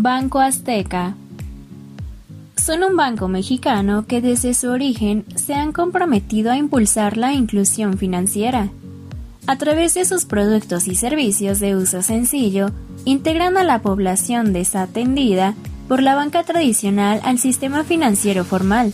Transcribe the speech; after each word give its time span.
Banco 0.00 0.38
Azteca 0.38 1.16
son 2.54 2.84
un 2.84 2.96
banco 2.96 3.26
mexicano 3.26 4.06
que 4.06 4.20
desde 4.20 4.54
su 4.54 4.68
origen 4.70 5.24
se 5.34 5.54
han 5.54 5.72
comprometido 5.72 6.52
a 6.52 6.56
impulsar 6.56 7.16
la 7.16 7.32
inclusión 7.32 7.98
financiera. 7.98 8.68
A 9.48 9.56
través 9.56 9.94
de 9.94 10.04
sus 10.04 10.24
productos 10.24 10.86
y 10.86 10.94
servicios 10.94 11.58
de 11.58 11.74
uso 11.74 12.02
sencillo, 12.02 12.70
integran 13.06 13.56
a 13.56 13.64
la 13.64 13.80
población 13.80 14.52
desatendida 14.52 15.56
por 15.88 16.00
la 16.00 16.14
banca 16.14 16.44
tradicional 16.44 17.20
al 17.24 17.40
sistema 17.40 17.82
financiero 17.82 18.44
formal. 18.44 18.92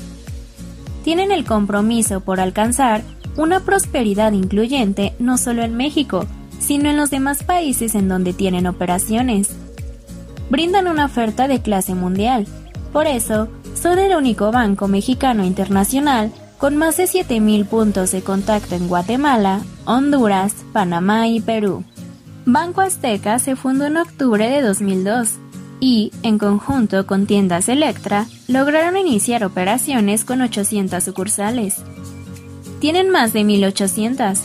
Tienen 1.02 1.32
el 1.32 1.44
compromiso 1.44 2.20
por 2.20 2.40
alcanzar 2.40 3.02
una 3.36 3.60
prosperidad 3.60 4.32
incluyente 4.32 5.12
no 5.18 5.36
solo 5.36 5.64
en 5.64 5.76
México, 5.76 6.24
sino 6.60 6.88
en 6.88 6.96
los 6.96 7.10
demás 7.10 7.42
países 7.42 7.94
en 7.94 8.08
donde 8.08 8.32
tienen 8.32 8.66
operaciones. 8.66 9.54
Brindan 10.50 10.86
una 10.88 11.06
oferta 11.06 11.48
de 11.48 11.62
clase 11.62 11.94
mundial, 11.94 12.46
por 12.92 13.06
eso 13.06 13.48
son 13.74 13.98
el 13.98 14.16
único 14.16 14.52
banco 14.52 14.88
mexicano 14.88 15.44
internacional 15.44 16.32
con 16.58 16.76
más 16.76 16.96
de 16.96 17.04
7.000 17.04 17.66
puntos 17.66 18.12
de 18.12 18.22
contacto 18.22 18.74
en 18.74 18.88
Guatemala, 18.88 19.60
Honduras, 19.84 20.54
Panamá 20.72 21.28
y 21.28 21.40
Perú. 21.40 21.84
Banco 22.46 22.80
Azteca 22.80 23.38
se 23.38 23.56
fundó 23.56 23.86
en 23.86 23.96
octubre 23.96 24.48
de 24.48 24.62
2002 24.62 25.30
y, 25.80 26.12
en 26.22 26.38
conjunto 26.38 27.06
con 27.06 27.26
tiendas 27.26 27.68
Electra, 27.68 28.26
lograron 28.48 28.96
iniciar 28.96 29.44
operaciones 29.44 30.24
con 30.24 30.40
800 30.40 31.02
sucursales. 31.02 31.82
Tienen 32.80 33.10
más 33.10 33.32
de 33.32 33.42
1.800. 33.42 34.38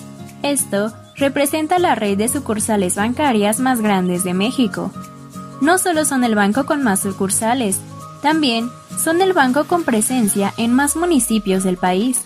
Esto 0.44 0.94
representa 1.16 1.80
la 1.80 1.96
red 1.96 2.18
de 2.18 2.30
sucursales 2.30 2.96
bancarias 2.96 3.60
más 3.60 3.82
grandes 3.82 4.24
de 4.24 4.34
México. 4.34 4.92
No 5.62 5.78
solo 5.78 6.06
son 6.06 6.24
el 6.24 6.36
banco 6.36 6.66
con 6.66 6.84
más 6.84 7.02
sucursales, 7.02 7.80
también 8.22 8.70
son 9.02 9.22
el 9.22 9.34
banco 9.34 9.66
con 9.66 9.84
presencia 9.84 10.54
en 10.58 10.74
más 10.74 10.96
municipios 10.96 11.64
del 11.64 11.78
país. 11.78 12.22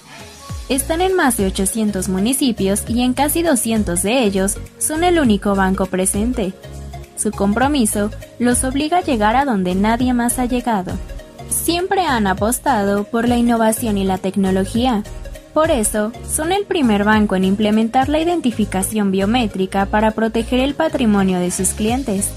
Están 0.69 1.01
en 1.01 1.15
más 1.15 1.37
de 1.37 1.47
800 1.47 2.09
municipios 2.09 2.83
y 2.87 3.01
en 3.01 3.13
casi 3.13 3.43
200 3.43 4.01
de 4.01 4.23
ellos 4.23 4.57
son 4.77 5.03
el 5.03 5.19
único 5.19 5.55
banco 5.55 5.87
presente. 5.87 6.53
Su 7.17 7.31
compromiso 7.31 8.11
los 8.39 8.63
obliga 8.63 8.97
a 8.97 9.01
llegar 9.01 9.35
a 9.35 9.45
donde 9.45 9.75
nadie 9.75 10.13
más 10.13 10.39
ha 10.39 10.45
llegado. 10.45 10.93
Siempre 11.49 12.05
han 12.05 12.27
apostado 12.27 13.03
por 13.03 13.27
la 13.27 13.37
innovación 13.37 13.97
y 13.97 14.03
la 14.03 14.17
tecnología. 14.17 15.03
Por 15.53 15.69
eso, 15.69 16.11
son 16.27 16.51
el 16.51 16.65
primer 16.65 17.03
banco 17.03 17.35
en 17.35 17.43
implementar 17.43 18.09
la 18.09 18.19
identificación 18.19 19.11
biométrica 19.11 19.85
para 19.85 20.11
proteger 20.11 20.59
el 20.59 20.73
patrimonio 20.73 21.39
de 21.39 21.51
sus 21.51 21.69
clientes. 21.69 22.31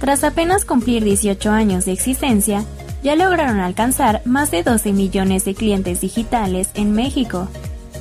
Tras 0.00 0.22
apenas 0.24 0.64
cumplir 0.64 1.02
18 1.04 1.50
años 1.50 1.84
de 1.84 1.92
existencia, 1.92 2.64
ya 3.02 3.16
lograron 3.16 3.60
alcanzar 3.60 4.22
más 4.24 4.50
de 4.50 4.62
12 4.62 4.92
millones 4.92 5.44
de 5.44 5.54
clientes 5.54 6.00
digitales 6.00 6.70
en 6.74 6.92
México, 6.92 7.48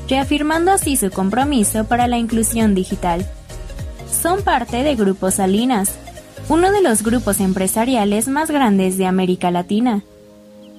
reafirmando 0.08 0.72
así 0.72 0.96
su 0.96 1.10
compromiso 1.10 1.86
para 1.86 2.08
la 2.08 2.18
inclusión 2.18 2.76
digital. 2.76 3.26
Son 4.12 4.42
parte 4.42 4.84
de 4.84 4.96
Grupo 4.96 5.32
Salinas, 5.32 5.96
uno 6.50 6.72
de 6.72 6.82
los 6.82 7.04
grupos 7.04 7.40
empresariales 7.40 8.28
más 8.28 8.50
grandes 8.50 8.98
de 8.98 9.06
América 9.06 9.52
Latina. 9.52 10.04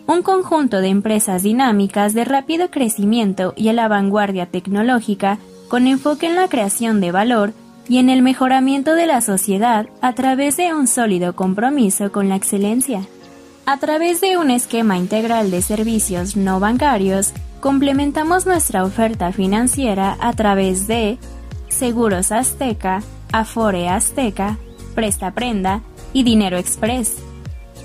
Un 0.06 0.22
conjunto 0.22 0.80
de 0.80 0.88
empresas 0.88 1.42
dinámicas 1.42 2.14
de 2.14 2.24
rápido 2.24 2.70
crecimiento 2.70 3.52
y 3.56 3.68
a 3.68 3.74
la 3.74 3.88
vanguardia 3.88 4.46
tecnológica 4.46 5.38
con 5.68 5.86
enfoque 5.86 6.26
en 6.26 6.36
la 6.36 6.48
creación 6.48 7.00
de 7.00 7.12
valor 7.12 7.52
y 7.88 7.98
en 7.98 8.10
el 8.10 8.22
mejoramiento 8.22 8.94
de 8.94 9.06
la 9.06 9.20
sociedad 9.20 9.88
a 10.00 10.14
través 10.14 10.56
de 10.56 10.74
un 10.74 10.86
sólido 10.86 11.34
compromiso 11.34 12.12
con 12.12 12.28
la 12.28 12.36
excelencia. 12.36 13.06
A 13.66 13.78
través 13.78 14.20
de 14.20 14.36
un 14.38 14.50
esquema 14.50 14.96
integral 14.96 15.50
de 15.50 15.62
servicios 15.62 16.36
no 16.36 16.60
bancarios, 16.60 17.32
complementamos 17.60 18.46
nuestra 18.46 18.84
oferta 18.84 19.32
financiera 19.32 20.16
a 20.20 20.32
través 20.32 20.86
de 20.86 21.18
Seguros 21.68 22.32
Azteca, 22.32 23.02
Afore 23.32 23.88
Azteca, 23.88 24.56
Presta 24.94 25.32
Prenda 25.32 25.82
y 26.12 26.22
Dinero 26.22 26.56
Express. 26.56 27.27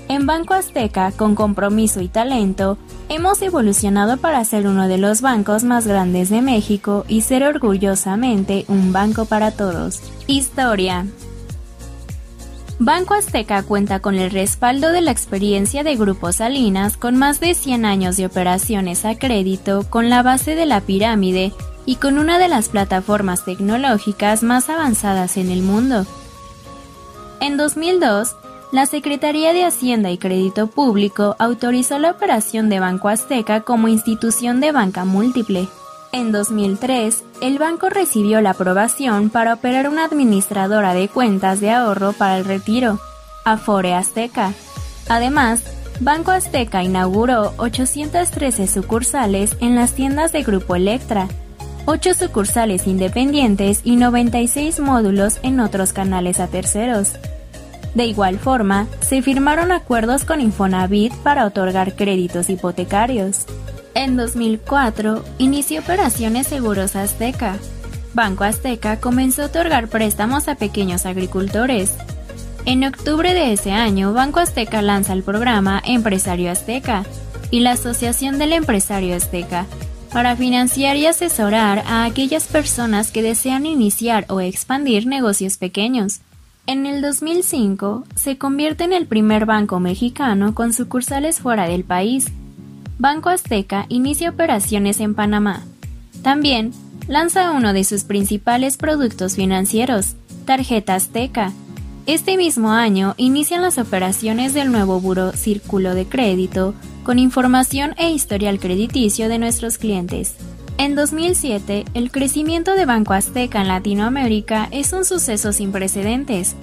En 0.08 0.26
Banco 0.26 0.52
Azteca, 0.52 1.12
con 1.12 1.34
compromiso 1.34 2.02
y 2.02 2.08
talento, 2.08 2.76
hemos 3.08 3.40
evolucionado 3.40 4.18
para 4.18 4.44
ser 4.44 4.66
uno 4.66 4.86
de 4.86 4.98
los 4.98 5.22
bancos 5.22 5.64
más 5.64 5.86
grandes 5.86 6.28
de 6.28 6.42
México 6.42 7.06
y 7.08 7.22
ser 7.22 7.42
orgullosamente 7.42 8.66
un 8.68 8.92
banco 8.92 9.24
para 9.24 9.50
todos. 9.50 10.02
Historia. 10.26 11.06
Banco 12.78 13.14
Azteca 13.14 13.62
cuenta 13.62 14.00
con 14.00 14.16
el 14.16 14.30
respaldo 14.30 14.90
de 14.90 15.00
la 15.00 15.10
experiencia 15.10 15.84
de 15.84 15.96
Grupo 15.96 16.32
Salinas 16.32 16.98
con 16.98 17.16
más 17.16 17.40
de 17.40 17.54
100 17.54 17.86
años 17.86 18.16
de 18.18 18.26
operaciones 18.26 19.04
a 19.06 19.16
crédito 19.16 19.86
con 19.88 20.10
la 20.10 20.22
base 20.22 20.54
de 20.54 20.66
la 20.66 20.80
pirámide 20.82 21.52
y 21.86 21.96
con 21.96 22.18
una 22.18 22.38
de 22.38 22.48
las 22.48 22.68
plataformas 22.68 23.44
tecnológicas 23.44 24.42
más 24.42 24.68
avanzadas 24.68 25.38
en 25.38 25.50
el 25.50 25.62
mundo. 25.62 26.04
En 27.40 27.56
2002, 27.56 28.36
la 28.74 28.86
Secretaría 28.86 29.52
de 29.52 29.64
Hacienda 29.64 30.10
y 30.10 30.18
Crédito 30.18 30.66
Público 30.66 31.36
autorizó 31.38 32.00
la 32.00 32.10
operación 32.10 32.68
de 32.68 32.80
Banco 32.80 33.08
Azteca 33.08 33.60
como 33.60 33.86
institución 33.86 34.60
de 34.60 34.72
banca 34.72 35.04
múltiple. 35.04 35.68
En 36.10 36.32
2003, 36.32 37.22
el 37.40 37.58
banco 37.60 37.88
recibió 37.88 38.40
la 38.40 38.50
aprobación 38.50 39.30
para 39.30 39.54
operar 39.54 39.88
una 39.88 40.04
administradora 40.04 40.92
de 40.92 41.08
cuentas 41.08 41.60
de 41.60 41.70
ahorro 41.70 42.14
para 42.14 42.36
el 42.36 42.44
retiro, 42.44 42.98
Afore 43.44 43.94
Azteca. 43.94 44.52
Además, 45.08 45.62
Banco 46.00 46.32
Azteca 46.32 46.82
inauguró 46.82 47.54
813 47.58 48.66
sucursales 48.66 49.56
en 49.60 49.76
las 49.76 49.92
tiendas 49.92 50.32
de 50.32 50.42
Grupo 50.42 50.74
Electra, 50.74 51.28
8 51.86 52.12
sucursales 52.14 52.88
independientes 52.88 53.82
y 53.84 53.94
96 53.94 54.80
módulos 54.80 55.38
en 55.44 55.60
otros 55.60 55.92
canales 55.92 56.40
a 56.40 56.48
terceros. 56.48 57.12
De 57.94 58.06
igual 58.06 58.38
forma, 58.38 58.88
se 59.00 59.22
firmaron 59.22 59.70
acuerdos 59.70 60.24
con 60.24 60.40
Infonavit 60.40 61.14
para 61.16 61.46
otorgar 61.46 61.94
créditos 61.94 62.50
hipotecarios. 62.50 63.46
En 63.94 64.16
2004, 64.16 65.24
inició 65.38 65.80
operaciones 65.80 66.48
Seguros 66.48 66.96
Azteca. 66.96 67.56
Banco 68.12 68.44
Azteca 68.44 68.98
comenzó 69.00 69.42
a 69.42 69.46
otorgar 69.46 69.88
préstamos 69.88 70.48
a 70.48 70.56
pequeños 70.56 71.06
agricultores. 71.06 71.94
En 72.64 72.82
octubre 72.82 73.32
de 73.32 73.52
ese 73.52 73.70
año, 73.70 74.12
Banco 74.12 74.40
Azteca 74.40 74.82
lanza 74.82 75.12
el 75.12 75.22
programa 75.22 75.80
Empresario 75.84 76.50
Azteca 76.50 77.04
y 77.50 77.60
la 77.60 77.72
Asociación 77.72 78.38
del 78.38 78.52
Empresario 78.52 79.14
Azteca 79.14 79.66
para 80.12 80.36
financiar 80.36 80.96
y 80.96 81.06
asesorar 81.06 81.84
a 81.86 82.04
aquellas 82.04 82.44
personas 82.44 83.10
que 83.10 83.22
desean 83.22 83.66
iniciar 83.66 84.24
o 84.28 84.40
expandir 84.40 85.06
negocios 85.06 85.56
pequeños. 85.56 86.20
En 86.66 86.86
el 86.86 87.02
2005, 87.02 88.04
se 88.14 88.38
convierte 88.38 88.84
en 88.84 88.92
el 88.92 89.06
primer 89.06 89.44
banco 89.44 89.80
mexicano 89.80 90.54
con 90.54 90.72
sucursales 90.72 91.40
fuera 91.40 91.68
del 91.68 91.84
país 91.84 92.32
Banco 92.98 93.28
Azteca 93.28 93.86
inicia 93.88 94.30
operaciones 94.30 95.00
en 95.00 95.14
Panamá. 95.14 95.62
También 96.22 96.72
lanza 97.08 97.50
uno 97.50 97.72
de 97.72 97.84
sus 97.84 98.04
principales 98.04 98.76
productos 98.76 99.34
financieros, 99.36 100.14
Tarjeta 100.44 100.94
Azteca. 100.94 101.52
Este 102.06 102.36
mismo 102.36 102.70
año 102.70 103.14
inician 103.16 103.62
las 103.62 103.78
operaciones 103.78 104.54
del 104.54 104.70
nuevo 104.70 105.00
Buro 105.00 105.32
Círculo 105.32 105.94
de 105.94 106.06
Crédito 106.06 106.74
con 107.02 107.18
información 107.18 107.94
e 107.98 108.10
historial 108.10 108.58
crediticio 108.58 109.28
de 109.28 109.38
nuestros 109.38 109.76
clientes. 109.76 110.36
En 110.76 110.96
2007, 110.96 111.84
el 111.94 112.10
crecimiento 112.10 112.74
de 112.74 112.84
Banco 112.84 113.12
Azteca 113.12 113.60
en 113.60 113.68
Latinoamérica 113.68 114.68
es 114.72 114.92
un 114.92 115.04
suceso 115.04 115.52
sin 115.52 115.70
precedentes, 115.70 116.56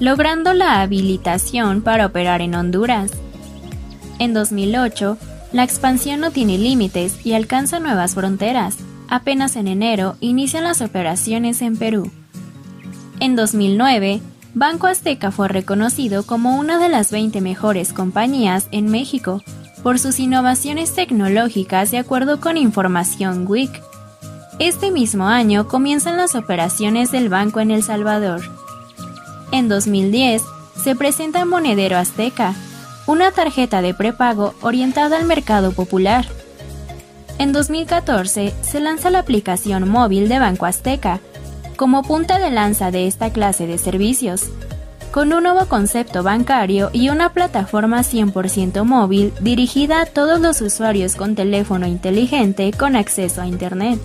logrando 0.00 0.54
la 0.54 0.80
habilitación 0.80 1.82
para 1.82 2.06
operar 2.06 2.40
en 2.40 2.54
Honduras. 2.54 3.12
En 4.18 4.32
2008, 4.32 5.18
la 5.52 5.64
expansión 5.64 6.20
no 6.20 6.30
tiene 6.30 6.56
límites 6.56 7.24
y 7.26 7.34
alcanza 7.34 7.78
nuevas 7.78 8.14
fronteras. 8.14 8.78
Apenas 9.08 9.54
en 9.54 9.68
enero 9.68 10.16
inician 10.20 10.64
las 10.64 10.80
operaciones 10.80 11.60
en 11.60 11.76
Perú. 11.76 12.10
En 13.20 13.36
2009, 13.36 14.22
Banco 14.54 14.86
Azteca 14.86 15.30
fue 15.30 15.48
reconocido 15.48 16.24
como 16.24 16.58
una 16.58 16.78
de 16.78 16.88
las 16.88 17.10
20 17.10 17.42
mejores 17.42 17.92
compañías 17.92 18.66
en 18.72 18.90
México 18.90 19.42
por 19.82 19.98
sus 19.98 20.20
innovaciones 20.20 20.94
tecnológicas 20.94 21.90
de 21.90 21.98
acuerdo 21.98 22.40
con 22.40 22.56
Información 22.56 23.46
WIC. 23.48 23.82
Este 24.58 24.90
mismo 24.90 25.28
año 25.28 25.68
comienzan 25.68 26.16
las 26.16 26.34
operaciones 26.34 27.12
del 27.12 27.28
banco 27.28 27.60
en 27.60 27.70
El 27.70 27.82
Salvador. 27.82 28.40
En 29.52 29.68
2010, 29.68 30.42
se 30.82 30.94
presenta 30.94 31.44
Monedero 31.44 31.96
Azteca, 31.96 32.54
una 33.06 33.30
tarjeta 33.32 33.82
de 33.82 33.94
prepago 33.94 34.54
orientada 34.60 35.16
al 35.16 35.24
mercado 35.24 35.72
popular. 35.72 36.26
En 37.38 37.52
2014 37.52 38.52
se 38.60 38.80
lanza 38.80 39.10
la 39.10 39.20
aplicación 39.20 39.88
móvil 39.88 40.28
de 40.28 40.38
Banco 40.38 40.66
Azteca, 40.66 41.20
como 41.76 42.02
punta 42.02 42.38
de 42.38 42.50
lanza 42.50 42.90
de 42.90 43.06
esta 43.06 43.30
clase 43.30 43.66
de 43.66 43.78
servicios. 43.78 44.46
Con 45.12 45.32
un 45.32 45.42
nuevo 45.42 45.66
concepto 45.66 46.22
bancario 46.22 46.90
y 46.92 47.08
una 47.08 47.32
plataforma 47.32 48.00
100% 48.00 48.84
móvil 48.84 49.32
dirigida 49.40 50.02
a 50.02 50.06
todos 50.06 50.40
los 50.40 50.60
usuarios 50.60 51.16
con 51.16 51.34
teléfono 51.34 51.86
inteligente 51.86 52.72
con 52.72 52.96
acceso 52.96 53.40
a 53.40 53.46
Internet. 53.46 53.98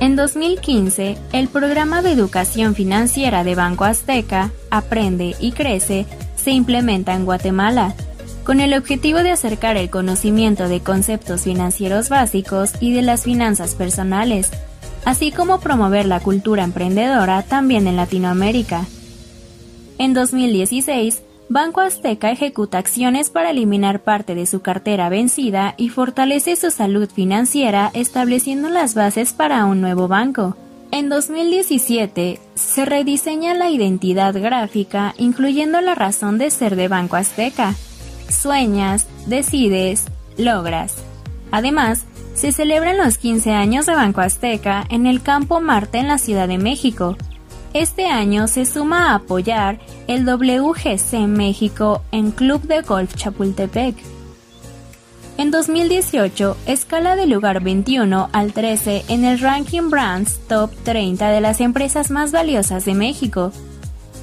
En 0.00 0.16
2015, 0.16 1.16
el 1.32 1.48
programa 1.48 2.02
de 2.02 2.12
educación 2.12 2.74
financiera 2.74 3.44
de 3.44 3.54
Banco 3.54 3.84
Azteca, 3.84 4.50
Aprende 4.70 5.36
y 5.38 5.52
Crece, 5.52 6.06
se 6.36 6.50
implementa 6.50 7.14
en 7.14 7.24
Guatemala, 7.24 7.94
con 8.44 8.60
el 8.60 8.74
objetivo 8.74 9.18
de 9.20 9.30
acercar 9.30 9.76
el 9.76 9.90
conocimiento 9.90 10.68
de 10.68 10.80
conceptos 10.80 11.42
financieros 11.42 12.08
básicos 12.08 12.72
y 12.80 12.92
de 12.92 13.02
las 13.02 13.22
finanzas 13.22 13.74
personales, 13.74 14.50
así 15.04 15.32
como 15.32 15.60
promover 15.60 16.06
la 16.06 16.20
cultura 16.20 16.64
emprendedora 16.64 17.42
también 17.42 17.86
en 17.86 17.96
Latinoamérica. 17.96 18.84
En 19.98 20.12
2016, 20.14 21.22
Banco 21.48 21.80
Azteca 21.80 22.30
ejecuta 22.30 22.78
acciones 22.78 23.30
para 23.30 23.50
eliminar 23.50 24.00
parte 24.00 24.34
de 24.34 24.46
su 24.46 24.60
cartera 24.60 25.08
vencida 25.08 25.74
y 25.76 25.90
fortalece 25.90 26.56
su 26.56 26.70
salud 26.70 27.08
financiera 27.08 27.90
estableciendo 27.94 28.70
las 28.70 28.94
bases 28.94 29.32
para 29.32 29.64
un 29.66 29.80
nuevo 29.80 30.08
banco. 30.08 30.56
En 30.90 31.08
2017 31.08 32.40
se 32.54 32.84
rediseña 32.84 33.54
la 33.54 33.68
identidad 33.68 34.34
gráfica 34.34 35.14
incluyendo 35.18 35.80
la 35.80 35.94
razón 35.94 36.38
de 36.38 36.50
ser 36.50 36.76
de 36.76 36.88
Banco 36.88 37.16
Azteca. 37.16 37.74
Sueñas, 38.28 39.06
decides, 39.26 40.06
logras. 40.38 40.94
Además, 41.50 42.04
se 42.34 42.52
celebran 42.52 42.96
los 42.96 43.18
15 43.18 43.52
años 43.52 43.86
de 43.86 43.94
Banco 43.94 44.20
Azteca 44.20 44.84
en 44.88 45.06
el 45.06 45.22
Campo 45.22 45.60
Marte 45.60 45.98
en 45.98 46.08
la 46.08 46.18
Ciudad 46.18 46.48
de 46.48 46.58
México, 46.58 47.16
este 47.74 48.06
año 48.06 48.46
se 48.46 48.64
suma 48.64 49.10
a 49.10 49.16
apoyar 49.16 49.80
el 50.06 50.24
WGC 50.24 51.26
México 51.26 52.02
en 52.12 52.30
Club 52.30 52.62
de 52.62 52.80
Golf 52.82 53.14
Chapultepec. 53.16 53.96
En 55.36 55.50
2018, 55.50 56.56
escala 56.66 57.16
del 57.16 57.30
lugar 57.30 57.60
21 57.60 58.30
al 58.32 58.52
13 58.52 59.04
en 59.08 59.24
el 59.24 59.40
ranking 59.40 59.90
Brands 59.90 60.38
Top 60.48 60.70
30 60.84 61.28
de 61.28 61.40
las 61.40 61.60
empresas 61.60 62.12
más 62.12 62.30
valiosas 62.30 62.84
de 62.84 62.94
México. 62.94 63.50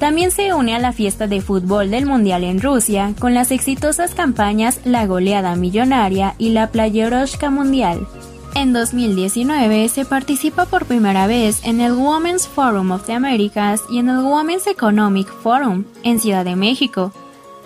También 0.00 0.30
se 0.30 0.54
une 0.54 0.74
a 0.74 0.78
la 0.78 0.92
fiesta 0.92 1.26
de 1.26 1.42
fútbol 1.42 1.90
del 1.90 2.06
Mundial 2.06 2.44
en 2.44 2.62
Rusia 2.62 3.12
con 3.18 3.34
las 3.34 3.50
exitosas 3.50 4.14
campañas 4.14 4.80
La 4.84 5.06
Goleada 5.06 5.54
Millonaria 5.56 6.34
y 6.38 6.50
la 6.50 6.70
Playeroshka 6.70 7.50
Mundial. 7.50 8.08
En 8.54 8.74
2019 8.74 9.88
se 9.88 10.04
participa 10.04 10.66
por 10.66 10.84
primera 10.84 11.26
vez 11.26 11.64
en 11.64 11.80
el 11.80 11.92
Women's 11.92 12.46
Forum 12.46 12.90
of 12.90 13.06
the 13.06 13.14
Americas 13.14 13.80
y 13.90 13.98
en 13.98 14.10
el 14.10 14.18
Women's 14.18 14.66
Economic 14.66 15.26
Forum 15.26 15.84
en 16.02 16.20
Ciudad 16.20 16.44
de 16.44 16.54
México. 16.54 17.12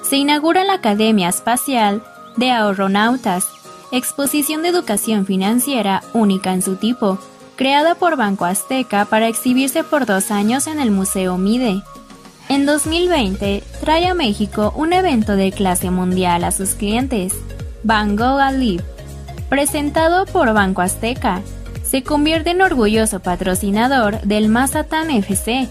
Se 0.03 0.17
inaugura 0.17 0.63
la 0.63 0.75
Academia 0.75 1.29
Espacial 1.29 2.05
de 2.37 2.53
Ahorronautas, 2.53 3.47
exposición 3.91 4.63
de 4.63 4.69
educación 4.69 5.27
financiera 5.27 6.05
única 6.13 6.53
en 6.53 6.63
su 6.63 6.77
tipo, 6.77 7.19
creada 7.57 7.97
por 7.97 8.17
Banco 8.17 8.45
Azteca 8.45 9.07
para 9.07 9.27
exhibirse 9.27 9.83
por 9.83 10.07
dos 10.07 10.31
años 10.31 10.69
en 10.69 10.79
el 10.79 10.93
Museo 10.93 11.37
Mide. 11.37 11.83
En 12.49 12.65
2020 12.65 13.65
trae 13.81 14.07
a 14.07 14.15
México 14.15 14.73
un 14.77 14.93
evento 14.93 15.35
de 15.35 15.51
clase 15.51 15.91
mundial 15.91 16.45
a 16.45 16.53
sus 16.53 16.77
clientes, 16.77 17.35
Van 17.83 18.15
Gogh 18.15 18.41
Live 18.53 18.96
presentado 19.49 20.27
por 20.27 20.53
Banco 20.53 20.83
Azteca. 20.83 21.43
Se 21.85 22.03
convierte 22.03 22.51
en 22.51 22.63
orgulloso 22.63 23.21
patrocinador 23.21 24.21
del 24.23 24.49
Mazatán 24.49 25.11
FC. 25.11 25.69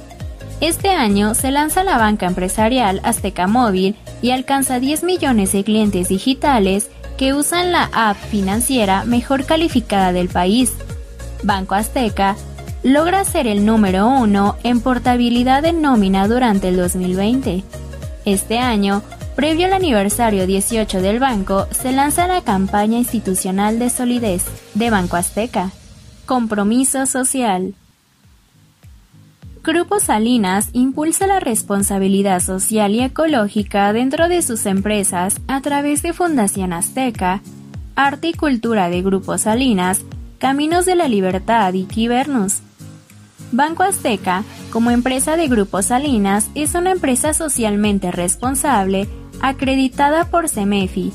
Este 0.62 0.89
año 0.89 1.36
se 1.36 1.51
lanza 1.51 1.83
la 1.83 1.98
banca 1.98 2.25
empresarial 2.25 3.01
Azteca 3.04 3.48
Móvil 3.48 3.95
y 4.22 4.31
alcanza 4.31 4.80
10 4.80 5.04
millones 5.04 5.51
de 5.51 5.63
clientes 5.63 6.07
digitales 6.07 6.89
que 7.18 7.33
usan 7.33 7.72
la 7.72 7.89
app 7.94 8.18
financiera 8.18 9.04
mejor 9.04 9.45
calificada 9.45 10.13
del 10.13 10.30
país. 10.30 10.74
Banco 11.44 11.75
Azteca 11.75 12.36
logra 12.83 13.25
ser 13.25 13.48
el 13.48 13.66
número 13.66 14.07
uno 14.07 14.56
en 14.63 14.80
portabilidad 14.80 15.63
de 15.63 15.74
nómina 15.74 16.27
durante 16.27 16.69
el 16.69 16.77
2020. 16.77 17.63
Este 18.25 18.60
año 18.60 19.04
Previo 19.35 19.65
al 19.65 19.73
aniversario 19.73 20.47
18 20.47 21.01
del 21.01 21.19
banco, 21.19 21.67
se 21.71 21.91
lanza 21.91 22.25
la 22.25 22.41
campaña 22.41 22.97
institucional 22.97 23.79
de 23.79 23.89
solidez 23.89 24.45
de 24.75 24.89
Banco 24.89 25.17
Azteca. 25.17 25.71
Compromiso 26.25 27.05
social. 27.05 27.73
Grupo 29.61 29.99
Salinas 29.99 30.69
impulsa 30.71 31.27
la 31.27 31.41
responsabilidad 31.41 32.39
social 32.39 32.93
y 32.93 33.01
ecológica 33.01 33.91
dentro 33.91 34.29
de 34.29 34.41
sus 34.41 34.65
empresas 34.65 35.41
a 35.49 35.59
través 35.59 36.01
de 36.01 36.13
Fundación 36.13 36.71
Azteca, 36.71 37.41
Arte 37.97 38.29
y 38.29 38.33
Cultura 38.33 38.89
de 38.89 39.01
Grupo 39.01 39.38
Salinas, 39.38 40.03
Caminos 40.38 40.85
de 40.85 40.95
la 40.95 41.09
Libertad 41.09 41.73
y 41.73 41.83
Quibernus. 41.83 42.59
Banco 43.51 43.83
Azteca, 43.83 44.45
como 44.71 44.91
empresa 44.91 45.35
de 45.35 45.49
Grupo 45.49 45.81
Salinas, 45.81 46.49
es 46.55 46.73
una 46.73 46.91
empresa 46.91 47.33
socialmente 47.33 48.11
responsable 48.11 49.09
acreditada 49.41 50.25
por 50.25 50.49
CEMEFI, 50.49 51.11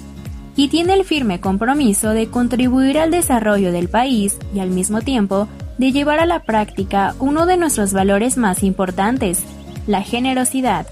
y 0.57 0.69
tiene 0.69 0.95
el 0.95 1.05
firme 1.05 1.41
compromiso 1.41 2.11
de 2.11 2.29
contribuir 2.29 2.99
al 2.99 3.11
desarrollo 3.11 3.73
del 3.73 3.89
país 3.89 4.39
y 4.55 4.61
al 4.61 4.71
mismo 4.71 5.01
tiempo 5.01 5.49
de 5.79 5.93
llevar 5.93 6.21
a 6.21 6.27
la 6.27 6.43
práctica 6.43 7.15
uno 7.19 7.47
de 7.47 7.57
nuestros 7.57 7.93
valores 7.93 8.37
más 8.37 8.63
importantes, 8.63 9.43
la 9.87 10.03
generosidad. 10.03 10.87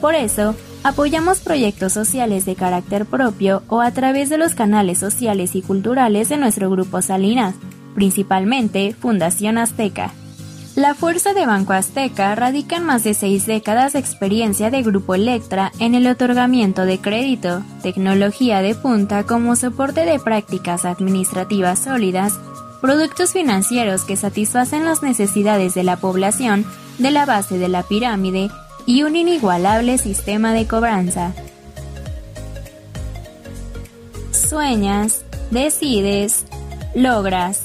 Por 0.00 0.14
eso, 0.14 0.54
apoyamos 0.82 1.40
proyectos 1.40 1.92
sociales 1.92 2.46
de 2.46 2.54
carácter 2.54 3.04
propio 3.04 3.62
o 3.68 3.80
a 3.80 3.90
través 3.90 4.30
de 4.30 4.38
los 4.38 4.54
canales 4.54 4.98
sociales 4.98 5.54
y 5.54 5.62
culturales 5.62 6.28
de 6.28 6.38
nuestro 6.38 6.70
grupo 6.70 7.02
Salinas, 7.02 7.54
principalmente 7.94 8.94
Fundación 8.98 9.58
Azteca. 9.58 10.12
La 10.76 10.94
fuerza 10.94 11.34
de 11.34 11.46
Banco 11.46 11.72
Azteca 11.72 12.34
radica 12.34 12.76
en 12.76 12.82
más 12.82 13.04
de 13.04 13.14
seis 13.14 13.46
décadas 13.46 13.92
de 13.92 14.00
experiencia 14.00 14.70
de 14.70 14.82
Grupo 14.82 15.14
Electra 15.14 15.70
en 15.78 15.94
el 15.94 16.04
otorgamiento 16.08 16.84
de 16.84 16.98
crédito, 16.98 17.62
tecnología 17.80 18.60
de 18.60 18.74
punta 18.74 19.22
como 19.22 19.54
soporte 19.54 20.04
de 20.04 20.18
prácticas 20.18 20.84
administrativas 20.84 21.78
sólidas, 21.78 22.40
productos 22.80 23.32
financieros 23.32 24.02
que 24.04 24.16
satisfacen 24.16 24.84
las 24.84 25.00
necesidades 25.00 25.74
de 25.74 25.84
la 25.84 25.96
población 25.96 26.66
de 26.98 27.12
la 27.12 27.24
base 27.24 27.56
de 27.56 27.68
la 27.68 27.84
pirámide 27.84 28.50
y 28.84 29.04
un 29.04 29.14
inigualable 29.14 29.96
sistema 29.98 30.52
de 30.52 30.66
cobranza. 30.66 31.34
Sueñas, 34.32 35.24
decides, 35.52 36.46
logras. 36.96 37.63